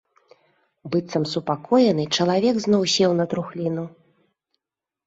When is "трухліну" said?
3.35-3.87